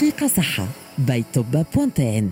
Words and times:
دقيقة 0.00 0.26
صحة. 0.26 0.66
باي 0.98 1.24
توبا 1.32 1.64
بوانتين 1.74 2.30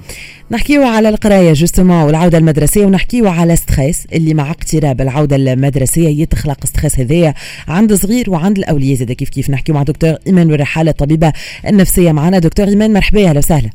نحكيو 0.51 0.83
على 0.83 1.09
القراية 1.09 1.53
justement 1.53 2.03
والعودة 2.03 2.39
المدرسية 2.39 2.87
ونحكيو 2.87 3.29
على 3.29 3.57
stress 3.57 4.07
اللي 4.13 4.35
مع 4.35 4.51
اقتراب 4.51 5.01
العودة 5.01 5.37
المدرسية 5.37 6.23
يتخلق 6.23 6.67
stress 6.67 6.99
هذايا 7.01 7.35
عند 7.69 7.95
صغير 7.95 8.31
وعند 8.31 8.59
الأولياء 8.59 8.97
زاد 8.97 9.13
كيف 9.13 9.29
كيف 9.29 9.51
نحكيو 9.51 9.75
مع 9.75 9.83
دكتور 9.83 10.15
إيمان 10.27 10.53
بالرحال 10.53 10.91
الطبيبة 10.91 11.33
النفسية 11.67 12.13
معنا. 12.13 12.39
دكتور 12.39 12.69
إيمان 12.69 12.93
مرحبا 12.93 13.29
أهلا 13.29 13.39
وسهلا. 13.39 13.71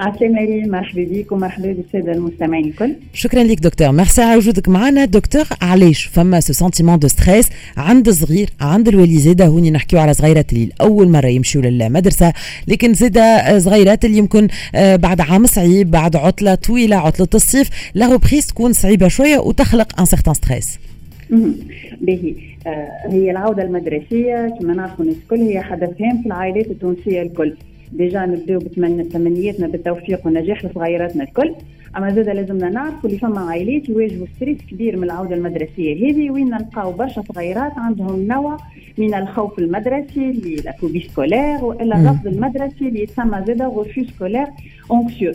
مريم 0.00 0.70
مرحبا 0.70 1.04
بك 1.10 1.32
ومرحبا 1.32 1.72
بالسادة 1.72 2.12
المستمعين 2.12 2.64
الكل. 2.64 2.94
شكرا 3.12 3.42
لك 3.42 3.60
دكتور. 3.60 3.92
ميرسي 3.92 4.22
على 4.22 4.36
وجودك 4.36 4.68
معنا. 4.68 5.04
دكتور 5.04 5.44
علاش 5.62 6.04
فما 6.04 6.40
ce 6.40 6.52
sentiment 6.52 6.98
de 6.98 7.08
stress 7.08 7.50
عند 7.76 8.08
الصغير 8.08 8.50
عند 8.60 8.88
الوالي 8.88 9.18
زاده 9.18 9.46
هوني 9.46 9.70
نحكيو 9.70 9.98
على 9.98 10.14
صغيرات 10.14 10.52
اللي 10.52 10.68
اول 10.80 11.08
مرة 11.08 11.26
يمشيو 11.26 11.62
للمدرسه 11.62 12.32
لكن 12.68 12.94
زاده 12.94 13.58
صغيرات 13.58 14.04
اللي 14.04 14.18
يمكن 14.18 14.48
آه، 14.74 14.96
بعد 14.96 15.20
عام 15.20 15.46
صعيب 15.46 15.90
بعد 15.90 16.16
عطلة 16.16 16.54
طويلة 16.54 16.96
عطلة 16.96 17.28
الصيف 17.34 17.70
la 17.94 18.06
reprise 18.12 18.46
تكون 18.46 18.72
صعيبة 18.72 19.08
شوية 19.08 19.38
وتخلق 19.38 20.00
un 20.00 20.06
certain 20.06 20.34
stress 20.34 20.78
باهي. 22.00 22.34
آه 22.66 22.88
هي 23.10 23.30
العودة 23.30 23.62
المدرسية 23.62 24.56
كما 24.60 24.74
نعرفوا 24.74 25.04
الناس 25.04 25.16
الكل 25.22 25.40
هي 25.40 25.62
حدث 25.62 25.90
هام 26.00 26.22
في 26.22 26.26
العائلات 26.26 26.66
التونسية 26.66 27.22
الكل. 27.22 27.54
déjà 27.94 28.26
نبداو 28.26 28.58
بتمنياتنا 28.58 29.66
بالتوفيق 29.66 30.26
والنجاح 30.26 30.64
لصغيراتنا 30.64 31.24
الكل. 31.24 31.54
أما 31.96 32.14
زاد 32.14 32.28
لازمنا 32.28 32.68
نعرفوا 32.70 33.08
اللي 33.08 33.18
فما 33.18 33.40
عائلات 33.40 33.88
يواجهوا 33.88 34.26
stress 34.36 34.58
كبير 34.70 34.96
من 34.96 35.04
العودة 35.04 35.34
المدرسية. 35.34 36.10
هذه 36.10 36.30
وين 36.30 36.50
نلقاو 36.50 36.92
برشا 36.92 37.22
صغيرات 37.22 37.72
عندهم 37.76 38.26
نوع 38.26 38.56
من 38.98 39.14
الخوف 39.14 39.58
المدرسي 39.58 40.30
اللي 40.30 40.56
la 40.56 40.67
phobie 40.67 41.00
scolaire 41.00 41.64
وإلا 41.64 42.00
الرفض 42.00 42.26
المدرسي 42.26 42.88
اللي 42.88 43.02
يتسمى 43.02 43.44
زاد 43.46 43.62
refus 43.62 44.04
scolaire 44.04 44.46
anxieux 44.90 45.32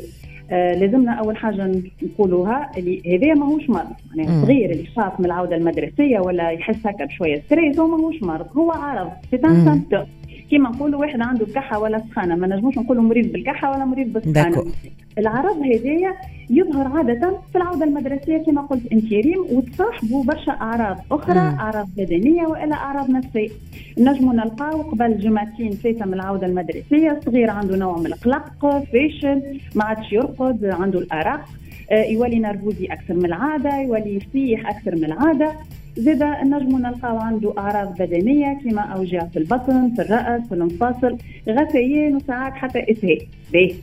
آه 0.52 0.76
لازمنا 0.76 1.12
أول 1.12 1.38
حاجة 1.38 1.72
نقولوها 2.04 2.72
اللي 2.78 3.18
هذا 3.18 3.34
ماهوش 3.34 3.70
مرض. 3.70 3.88
يعني 4.16 4.30
الصغير 4.30 4.72
اللي 4.72 4.84
يخاف 4.84 5.20
من 5.20 5.26
العودة 5.26 5.56
المدرسية 5.56 6.20
ولا 6.20 6.50
يحس 6.50 6.88
هكا 6.88 7.06
بشوية 7.06 7.42
stress 7.46 7.80
هو 7.80 7.88
ماهوش 7.88 8.24
مرض 8.24 8.58
هو 8.58 8.72
عرض. 8.72 9.10
c'est 9.32 9.38
un 9.46 10.06
كيما 10.50 10.70
نقولوا 10.70 11.00
واحد 11.00 11.22
عنده 11.22 11.46
كحه 11.46 11.80
ولا 11.80 12.04
سخانه 12.12 12.36
ما 12.36 12.48
نجموش 12.48 12.78
نقولوا 12.78 13.04
مريض 13.04 13.32
بالكحة 13.32 13.72
ولا 13.72 13.86
مريض 13.86 14.14
بالسخانة. 14.14 14.64
الاعراض 15.18 15.58
هذيا 15.58 16.14
يظهر 16.50 16.88
عادة 16.98 17.38
في 17.52 17.58
العودة 17.58 17.86
المدرسية 17.86 18.38
كما 18.38 18.62
قلت 18.62 18.92
أنت 18.92 19.14
ريم 19.14 19.46
وتصاحبوا 19.52 20.24
برشا 20.24 20.52
أعراض 20.52 20.98
أخرى 21.12 21.40
مم. 21.40 21.60
أعراض 21.60 21.88
بدنية 21.98 22.48
والا 22.48 22.76
أعراض 22.76 23.10
نفسية. 23.10 23.50
نجموا 23.98 24.34
نلقاو 24.34 24.82
قبل 24.82 25.20
جمعتين 25.20 25.72
ثلاثة 25.72 26.06
من 26.06 26.14
العودة 26.14 26.48
المدرسية 26.48 27.12
الصغير 27.12 27.50
عنده 27.50 27.78
نوع 27.78 27.98
من 27.98 28.06
القلق 28.06 28.84
فاشل 28.94 29.60
ما 29.76 29.84
عادش 29.84 30.12
يرقد 30.14 30.66
عنده 30.66 31.00
الأرق. 31.00 31.42
آه، 31.92 32.04
يولي 32.04 32.40
نرفوزي 32.40 32.86
أكثر 32.86 33.14
من 33.14 33.26
العادة 33.26 33.82
يولي 33.82 34.16
يصيح 34.16 34.70
أكثر 34.70 34.96
من 34.96 35.06
العادة. 35.06 35.52
زاد 36.00 36.24
نجم 36.24 36.78
نلقاو 36.78 37.18
عنده 37.18 37.54
أعراض 37.58 38.02
بدنية 38.02 38.60
كما 38.64 38.82
أوجاع 38.82 39.26
في 39.34 39.40
البطن 39.40 39.92
في 39.96 40.02
الرأس 40.02 40.48
في 40.48 40.56
المفاصل 40.56 41.18
غثيان 41.50 42.16
وساعات 42.16 42.54
حتى 42.54 42.92
اسهال 42.92 43.22
باهي. 43.54 43.74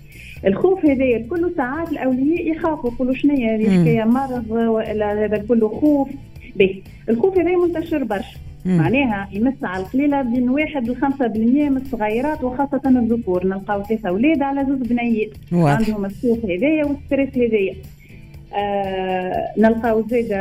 الخوف 0.46 0.86
هذايا 0.86 1.26
كله 1.30 1.50
ساعات 1.56 1.92
الأولياء 1.92 2.50
يخافوا 2.50 2.90
يقولوا 2.90 3.14
شنو 3.14 3.34
هي؟ 3.34 3.56
هذه 3.56 3.66
الحكاية 3.66 4.04
مرض 4.04 4.50
والا 4.50 5.24
هذا 5.24 5.38
كله 5.48 5.68
خوف. 5.68 6.08
باهي. 6.56 6.82
الخوف 7.08 7.38
هذا 7.38 7.56
منتشر 7.56 8.04
برشا. 8.04 8.38
معناها 8.64 9.28
يمس 9.32 9.64
على 9.64 9.82
القليلة 9.82 10.22
بين 10.22 10.50
واحد 10.50 10.88
لخمسة 10.88 11.26
بالمية 11.26 11.68
من 11.68 11.76
الصغيرات 11.76 12.44
وخاصة 12.44 12.80
الذكور. 12.86 13.46
نلقاو 13.46 13.82
ثلاثة 13.82 14.08
أولاد 14.08 14.42
على 14.42 14.66
زوج 14.68 14.88
بنيات. 14.88 15.28
عندهم 15.52 16.04
الخوف 16.04 16.44
هذايا 16.44 16.84
والستريس 16.84 17.38
هذايا. 17.38 17.74
آه 18.56 19.52
نلقاو 19.58 20.08
زيد 20.08 20.32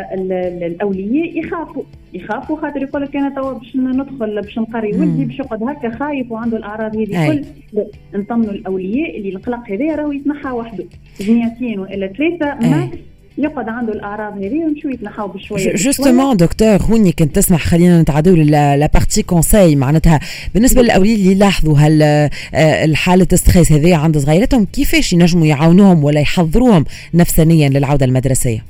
الاولياء 0.64 1.38
يخافوا 1.40 1.84
يخافوا 2.14 2.58
خاطر 2.58 2.82
يقول 2.82 3.02
لك 3.02 3.16
أنا 3.16 3.30
توا 3.30 3.54
باش 3.54 3.76
ندخل 3.76 4.42
باش 4.42 4.60
نقري 4.60 4.92
ولدي 4.98 5.26
باش 5.26 5.40
يقعد 5.40 5.64
هكا 5.64 5.90
خايف 5.90 6.32
وعنده 6.32 6.58
الأعراض 6.58 6.98
هذه 6.98 7.42
كل 7.74 7.86
نطمنوا 8.14 8.52
الأولياء 8.52 9.18
اللي 9.18 9.30
القلق 9.30 9.72
هذا 9.72 9.96
راهو 9.96 10.12
يتنحى 10.12 10.52
وحده. 10.52 10.86
جمعتين 11.22 11.80
وإلا 11.80 12.08
ثلاثة 12.08 12.70
max 12.70 12.98
يقعد 13.38 13.70
عنده 13.70 13.94
الأعراض 13.94 14.38
هذه 14.38 14.64
ونمشيو 14.64 14.92
يتنحاو 14.92 15.28
بشوية. 15.28 15.76
justement 15.76 16.38
دكتور 16.38 16.82
هوني 16.82 17.12
كنت 17.12 17.36
تسمح 17.36 17.66
خلينا 17.66 18.02
نتعداو 18.02 18.36
la 18.36 18.90
partie 18.94 19.24
conseils 19.24 19.76
معناتها 19.76 20.20
بالنسبة 20.54 20.82
للاولياء 20.82 21.16
اللي 21.16 21.32
يلاحظوا 21.32 21.78
هل 21.78 22.02
آه، 22.02 22.30
الحالة 22.86 23.28
stress 23.34 23.72
هذه 23.72 23.96
عند 23.96 24.18
صغيرتهم 24.18 24.66
كيفاش 24.66 25.14
ينجموا 25.14 25.46
يعاونوهم 25.46 26.04
ولا 26.04 26.20
يحضروهم 26.20 26.86
نفسانيا 27.14 27.70
للعودة 27.70 28.06
المدرسية؟ 28.06 28.64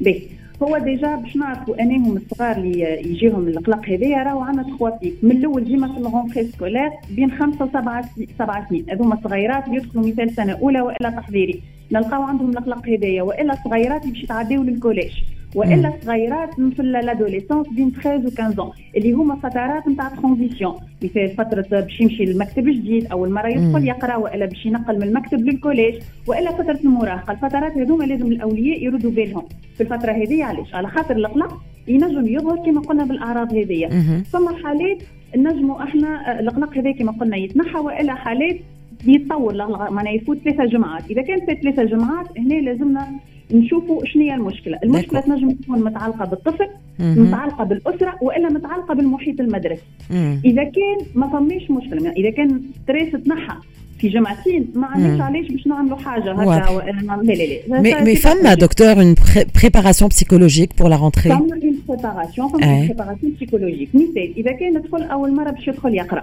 باهي. 0.00 0.22
هو 0.62 0.78
déjà 0.78 1.14
باش 1.14 1.36
نعرفوا 1.36 1.82
أنهم 1.82 2.16
الصغار 2.16 2.56
اللي 2.56 3.00
يجيهم 3.04 3.48
القلق 3.48 3.88
هذايا 3.88 4.22
راهو 4.22 4.40
عندنا 4.40 4.62
تخواتيك 4.62 5.14
من 5.22 5.30
الأول 5.30 5.64
ديما 5.64 5.92
في 5.92 5.98
ال 5.98 6.06
refus 6.06 6.48
scolaire 6.52 6.90
بين 7.10 7.30
خمسة 7.30 7.64
وسبعة 7.64 8.08
سبعة 8.38 8.68
سنين. 8.68 8.84
هذوما 8.90 9.14
الصغيرات 9.14 9.64
يدخلوا 9.68 10.06
مثال 10.06 10.30
سنة 10.34 10.52
أولى 10.52 10.80
والا 10.80 11.10
تحضيري. 11.10 11.60
نلقاو 11.92 12.22
عندهم 12.22 12.50
القلق 12.50 12.88
هذايا 12.88 13.22
وإلا 13.22 13.54
صغيرات 13.64 14.06
باش 14.06 14.22
يتعداو 14.22 14.62
لل 14.62 14.73
collège 14.73 15.12
وإلا 15.54 15.92
صغيرات 16.02 16.54
في 16.54 16.80
ال 16.80 16.87
adolescence 16.87 17.68
بين 17.68 17.90
13 17.90 18.26
و 18.26 18.30
15 18.30 18.72
اللي 18.96 19.12
هما 19.12 19.36
فترات 19.36 19.88
نتاع 19.88 20.08
transition 20.08 20.74
مثال 21.02 21.28
فترة 21.28 21.66
باش 21.70 22.00
يمشي 22.00 22.24
للمكتب 22.24 22.64
جديد 22.64 23.06
أول 23.06 23.24
مرة 23.24 23.48
يدخل 23.48 23.88
يقرأ 23.88 24.16
وإلا 24.16 24.46
باش 24.46 24.66
ينقل 24.66 24.96
من 24.96 25.02
المكتب 25.02 25.40
لل 25.40 25.52
collège 25.52 25.94
وإلا 26.26 26.52
فترة 26.52 26.78
المراهقة. 26.84 27.32
الفترات 27.32 27.76
هذوما 27.76 28.04
لازم 28.04 28.26
الأولياء 28.26 28.84
يردوا 28.84 29.10
بالهم. 29.10 29.44
في 29.74 29.80
الفترة 29.80 30.12
هذه 30.12 30.44
علاش؟ 30.44 30.74
على 30.74 30.88
خاطر 30.88 31.16
القلق 31.16 31.62
ينجم 31.88 32.26
يظهر 32.26 32.56
كما 32.66 32.80
قلنا 32.80 33.04
بالأعراض 33.04 33.54
هذه 33.54 33.88
فما 34.22 34.48
حالات 34.64 34.98
نجموا 35.36 35.82
إحنا 35.82 36.40
القلق 36.40 36.78
هذا 36.78 36.92
كما 36.92 37.12
قلنا 37.12 37.36
يتنحى 37.36 37.78
وإلا 37.78 38.14
حالات 38.14 38.56
يتطور 39.06 39.54
معناها 39.90 40.12
يفوت 40.12 40.38
ثلاثة 40.44 40.64
جمعات. 40.64 41.02
إذا 41.10 41.22
كان 41.22 41.46
فات 41.46 41.62
ثلاثة 41.62 41.84
جمعات 41.84 42.26
هنا 42.38 42.54
لازمنا 42.54 43.08
نشوفوا 43.52 44.04
شنو 44.04 44.22
هي 44.22 44.34
المشكلة. 44.34 44.78
المشكلة 44.84 45.20
تنجم 45.20 45.50
تكون 45.50 45.84
متعلقة 45.84 46.24
بالطفل 46.24 46.68
متعلقة 46.98 47.64
بالأسرة 47.64 48.14
وإلا 48.22 48.48
متعلقة 48.48 48.94
بالمحيط 48.94 49.40
المدرسي. 49.40 49.82
إذا 50.44 50.64
كان 50.64 51.06
ما 51.14 51.28
فماش 51.28 51.70
مشكلة 51.70 52.04
يعني 52.04 52.20
إذا 52.20 52.30
كان 52.30 52.62
stress 52.82 53.12
تنحى 53.12 53.56
في 53.98 54.08
جمعتين 54.08 54.66
ما 54.74 54.86
عندناش 54.86 55.20
علاش 55.20 55.48
باش 55.48 55.66
نعملوا 55.66 55.96
حاجة 55.96 56.32
هكا 56.32 56.90
لا 57.22 57.22
لا 57.68 57.82
لا. 57.82 58.04
mais 58.04 58.16
فما 58.16 58.54
دكتور 58.54 58.92
une 58.92 59.14
préparation 59.60 60.08
psychologique 60.08 60.70
pour 60.78 60.88
la 60.88 60.96
rentrée 60.96 61.38
préparation 61.88 62.48
فما 62.48 62.86
préparation 62.86 63.32
psychologique 63.34 63.88
مثال 63.94 64.32
إذا 64.36 64.52
كان 64.52 64.76
يدخل 64.76 65.02
أول 65.02 65.34
مرة 65.34 65.50
باش 65.50 65.68
يدخل 65.68 65.94
يقرأ 65.94 66.22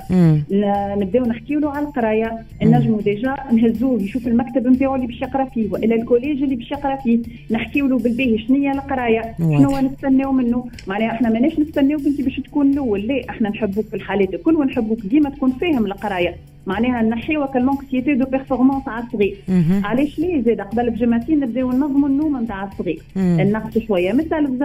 نبدأو 0.95 1.25
نحكيو 1.25 1.59
له 1.59 1.69
على 1.69 1.85
القراية. 1.85 2.37
نجموا 2.63 3.01
déjà 3.01 3.35
نهزوه 3.51 4.01
يشوف 4.01 4.27
المكتب 4.27 4.67
نتاعو 4.67 4.95
اللي 4.95 5.07
باش 5.07 5.21
يقرأ 5.21 5.45
فيه 5.45 5.71
وإلا 5.71 5.95
ال 5.95 6.01
collège 6.01 6.43
اللي 6.43 6.55
باش 6.55 6.71
يقرأ 6.71 6.95
فيه. 6.95 7.19
نحكيو 7.51 7.87
له 7.87 7.97
بالباهي 7.97 8.37
شنو 8.37 8.57
هي 8.57 8.71
القراية 8.71 9.35
شنو 9.39 9.79
نستناو 9.79 10.31
منه. 10.31 10.65
معناها 10.87 11.11
إحنا 11.11 11.29
ماناش 11.29 11.59
نستناو 11.59 11.99
انت 11.99 12.21
باش 12.21 12.39
تكون 12.39 12.71
الأول 12.71 13.07
لا 13.07 13.29
إحنا 13.29 13.49
نحبوك 13.49 13.85
في 13.85 13.95
الحالات 13.95 14.33
الكل 14.33 14.55
ونحبوك 14.55 14.99
ديما 14.99 15.29
تكون 15.29 15.51
فاهم 15.51 15.85
القراية. 15.85 16.35
معناها 16.67 17.01
نحيو 17.01 17.47
ك 17.47 17.54
l'anxiété 17.54 18.13
de 18.13 18.25
performance 18.25 18.87
على 18.87 19.05
الصغير. 19.05 19.35
علاش 19.83 20.19
ليه 20.19 20.41
زاد؟ 20.41 20.61
قبل 20.61 20.89
بجمعتين 20.89 21.39
نبداو 21.39 21.71
ننظموا 21.71 22.09
النوم 22.09 22.43
نتاع 22.43 22.63
الصغير. 22.63 23.01
نقصوا 23.51 23.81
شوية. 23.81 24.13
مثل 24.13 24.57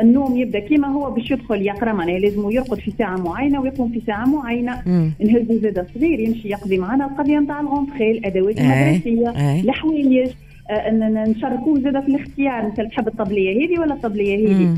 النوم 0.00 0.36
يبدأ 0.36 0.58
كيما 0.58 0.88
هو 0.88 1.10
باش 1.10 1.30
يدخل 1.30 1.66
يقرأ 1.66 1.92
معناها 1.92 2.18
لازم 2.18 2.50
يرقد 2.50 2.78
في 2.78 2.92
ساعة 2.98 3.16
معينة 3.16 3.60
ويقوم 3.60 3.88
في 3.92 4.00
ساعة 4.06 4.24
معينة. 4.24 4.82
نهزوا 5.20 5.58
زاد 5.62 5.78
الصغير 5.78 6.20
يمشي 6.20 6.48
يقضي 6.48 6.78
معنا 6.78 7.04
القضية 7.06 7.38
نتاع 7.38 7.60
ال 7.60 7.66
rentrée 7.66 8.10
الادوات 8.10 8.58
المدرسية 8.58 9.60
الحوايج. 9.60 10.28
آه، 10.70 10.90
نشاركوه 11.26 11.80
زاد 11.80 12.00
في 12.00 12.08
الاختيار. 12.08 12.66
مثل 12.72 12.88
تحب 12.88 13.08
الطبلية 13.08 13.66
هذه 13.66 13.80
ولا 13.80 13.94
الطبلية 13.94 14.48
هذه؟ 14.48 14.76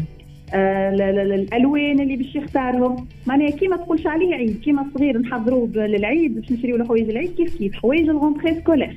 الالوان 0.54 2.00
اللي 2.00 2.16
باش 2.16 2.36
يختارهم. 2.36 3.06
معناها 3.26 3.50
كيما 3.50 3.76
تقولش 3.76 4.06
عليه 4.06 4.34
عيد 4.34 4.60
كيما 4.64 4.82
الصغير 4.82 5.18
نحضروه 5.18 5.68
للعيد 5.76 6.34
باش 6.34 6.52
نشريو 6.52 6.76
له 6.76 6.84
حوايج 6.84 7.10
العيد 7.10 7.34
كيف 7.34 7.58
كيف. 7.58 7.74
حوايج 7.74 8.08
ال 8.08 8.14
rentrée 8.14 8.54
scolaire 8.54 8.96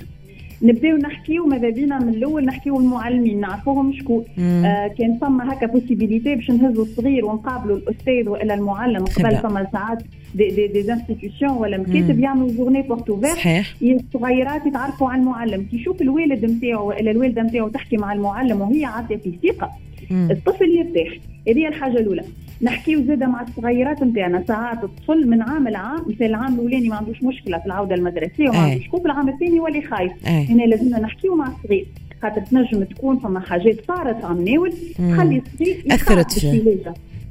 نبداو 0.61 0.97
نحكيو 0.97 1.45
ماذا 1.45 1.69
بينا 1.69 1.99
من 1.99 2.09
الأول 2.09 2.45
نحكيو 2.45 2.79
المعلمين 2.79 3.39
نعرفوهم 3.39 3.93
شكون. 3.93 4.25
آه 4.39 4.87
كان 4.87 5.17
فما 5.21 5.53
هكا 5.53 5.67
possibilité 5.67 6.35
باش 6.35 6.51
نهزوا 6.51 6.83
الصغير 6.83 7.25
ونقابلوا 7.25 7.77
الأستاذ 7.77 8.29
وإلا 8.29 8.53
المعلم. 8.53 9.05
قبل 9.05 9.35
فما 9.35 9.67
ساعات 9.71 10.03
des 10.35 10.49
des 10.49 10.67
des 10.67 10.93
institutions 10.93 11.47
ولا 11.49 11.77
مكاتب 11.77 12.19
يعملوا 12.19 12.51
journée 12.57 12.81
porte 12.81 13.09
ouverte 13.09 13.75
الصغيرات 13.81 14.65
يتعرفوا 14.65 15.09
على 15.09 15.21
المعلم. 15.21 15.65
كي 15.71 15.75
يشوف 15.75 16.01
الوالد 16.01 16.45
نتاعو 16.45 16.87
والا 16.87 17.11
الوالدة 17.11 17.41
نتاعو 17.41 17.67
تحكي 17.67 17.97
مع 17.97 18.13
المعلم 18.13 18.61
وهي 18.61 18.85
عاطية 18.85 19.17
في 19.17 19.31
ثقه 19.43 19.71
الطفل 20.11 20.65
يرتاح 20.69 21.17
هذه 21.47 21.67
الحاجة 21.67 21.97
الأولى 21.97 22.23
نحكيو 22.61 23.03
زادة 23.05 23.27
مع 23.27 23.41
الصغيرات 23.41 24.03
نتاعنا 24.03 24.43
ساعات 24.47 24.83
الطفل 24.83 25.27
من 25.27 25.41
عام 25.41 25.67
لعام 25.67 26.01
مثل 26.07 26.25
العام 26.25 26.53
الأولاني 26.53 26.89
ما 26.89 26.95
عندوش 26.95 27.23
مشكلة 27.23 27.57
في 27.57 27.65
العودة 27.65 27.95
المدرسية 27.95 28.49
وما 28.49 28.65
أي. 28.65 28.71
عندوش 28.71 28.89
خوف 28.89 29.05
العام 29.05 29.29
الثاني 29.29 29.55
يولي 29.55 29.81
خايف 29.81 30.11
أي. 30.27 30.45
هنا 30.45 30.63
لازمنا 30.63 30.99
نحكيو 30.99 31.35
مع 31.35 31.47
الصغير 31.47 31.85
خاطر 32.21 32.41
تنجم 32.41 32.83
تكون 32.83 33.19
فما 33.19 33.39
حاجات 33.39 33.85
صارت 33.87 34.25
عمناول 34.25 34.73
مم. 34.99 35.15
تخلي 35.15 35.37
الصغير 35.37 35.83
باش 35.85 36.01
فيه. 36.33 36.79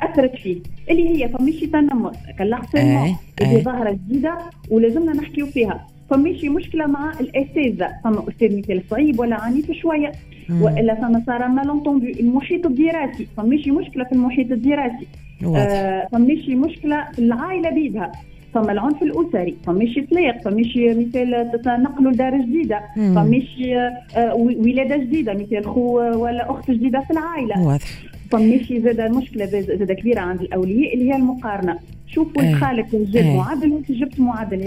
أثرت 0.01 0.37
فيه 0.37 0.57
اللي 0.91 1.09
هي 1.25 1.29
فماشي 1.29 1.67
تنمر 1.67 2.11
أي. 2.11 2.33
ك 2.39 2.45
ال 2.45 2.51
harcèlement 2.51 3.17
اللي. 3.41 3.63
ظاهره 3.63 3.91
جديدة 3.91 4.39
ولازمنا 4.71 5.13
نحكيو 5.13 5.47
فيها 5.47 5.87
فماشي 6.11 6.49
مشكلة 6.49 6.87
مع 6.87 7.13
الاساتذه 7.21 7.89
فما 8.05 8.29
أستاذ 8.29 8.59
مثال 8.59 8.83
صعيب 8.91 9.21
ولا 9.21 9.41
عنيف 9.41 9.73
شوية. 9.73 10.13
وإلا 10.51 10.95
فما 10.95 11.23
صار 11.27 11.49
malentendu 11.49 12.07
المحيط 12.07 12.67
الدراسي 12.67 13.27
فماشي 13.37 13.71
مشكلة 13.71 14.05
في 14.05 14.13
المحيط 14.13 14.53
الدراسي. 14.53 15.07
آه 15.45 16.09
فماشي 16.13 16.55
مشكلة 16.55 17.05
في 17.13 17.19
العائلة 17.19 17.71
بيدها. 17.71 18.13
فما 18.55 18.73
العنف 18.73 19.03
الأسري 19.03 19.57
فماشي 19.67 20.01
طلاق 20.01 20.43
فماشي 20.43 20.95
مثال 20.95 21.51
تنقلوا 21.65 22.13
لدار 22.13 22.37
جديدة. 22.37 22.81
فماشي 22.97 23.77
آه 23.77 24.35
ولادة 24.35 24.97
جديدة 24.97 25.35
مثال 25.35 25.65
خو 25.67 25.99
ولا 25.99 26.51
أخت 26.51 26.71
جديدة 26.71 27.01
في 27.01 27.11
العائلة. 27.11 27.67
واضح. 27.67 27.87
فماشي 28.31 28.81
زاد 28.81 29.01
المشكلة 29.01 29.45
زاد 29.45 29.79
زاد 29.79 29.93
كبيرة 29.93 30.21
عند 30.21 30.41
الأولياء 30.41 30.95
اللي 30.95 31.13
هي 31.13 31.17
المقارنة. 31.17 31.79
شوفوا 32.15 32.43
أي. 32.43 32.55
خالك 32.55 32.87
جاب 32.93 33.25
أي. 33.25 33.37
معدل 33.37 33.73
وانت 33.73 33.93
جبت 33.93 34.21
معدل 34.21 34.61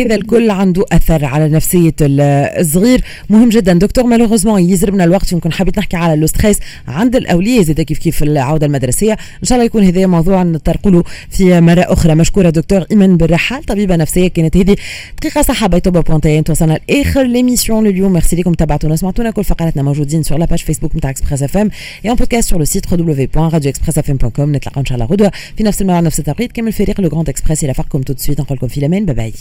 هذا. 0.00 0.14
الكل 0.14 0.50
عنده 0.50 0.84
أثر 0.92 1.24
على 1.24 1.48
نفسية 1.48 1.94
ال- 2.00 2.20
الصغير. 2.60 3.04
مهم 3.30 3.48
جدا. 3.48 3.72
دكتور 3.72 4.04
malheureusement 4.04 4.62
يزربنا 4.62 5.04
الوقت. 5.04 5.32
يمكن 5.32 5.52
حبيت 5.52 5.78
نحكي 5.78 5.96
على 5.96 6.20
le 6.20 6.26
stress 6.26 6.58
عند 6.88 7.16
الأولياء. 7.16 7.62
زاد 7.62 7.80
كيف 7.80 7.98
كيف 7.98 8.22
العودة 8.22 8.66
المدرسية. 8.66 9.12
إن 9.12 9.44
شاء 9.44 9.56
الله 9.56 9.66
يكون 9.66 9.84
هذا 9.84 10.06
موضوع 10.06 10.42
نطرقوا 10.42 10.90
له 10.90 11.02
في 11.30 11.60
مرة 11.60 11.80
أخرى. 11.88 12.14
مشكورة 12.14 12.50
دكتور 12.50 12.84
إيمان 12.90 13.16
بالرحال 13.16 13.62
طبيبة 13.62 13.96
نفسية 13.96 14.28
كانت 14.28 14.56
هذه. 14.56 14.76
دقيقة 15.20 15.42
صحة 15.42 15.66
بيتوبا 15.66 16.00
بونتين 16.00 16.44
توصلنا 16.44 16.78
لاخر 16.88 17.22
l'émission 17.22 17.86
لليوم 17.86 18.12
ميرسي 18.12 18.36
لكم 18.36 18.52
تابعتونا. 18.52 18.96
سمعتونا 18.96 19.30
كل 19.30 19.44
فقراتنا 19.44 19.82
موجودين 19.82 20.22
la 20.24 20.46
page 20.46 20.62
Facebook 20.62 20.96
نتاع 20.96 21.10
Express 21.10 21.42
FM 21.42 21.70
en 22.06 22.10
podcast 22.10 22.46
sur 22.50 22.58
le 22.58 22.66
site 22.66 22.90
www.radioexpressfm.com 22.90 24.40
نتلاقوا 24.40 24.80
إن 24.80 24.84
شاء 24.84 24.94
الله 24.94 25.06
غدوة 25.06 25.32
في 25.56 25.64
نفس 25.64 25.82
الموعد 25.82 26.04
نفس 26.04 26.18
التوقيت. 26.18 26.52
Amel 26.66 26.74
Ferrer, 26.74 26.94
Le 26.98 27.08
Grand 27.08 27.28
Express 27.28 27.62
et 27.62 27.68
La 27.68 27.74
Farc 27.74 27.88
comme 27.88 28.04
tout 28.04 28.12
de 28.12 28.18
suite, 28.18 28.40
encore 28.40 28.56
le 28.60 28.66
filament. 28.66 29.04
Bye 29.04 29.14
bye. 29.14 29.32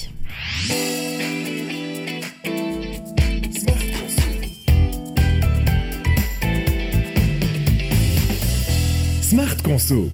Smart 9.23 9.57
Conso. 9.63 10.11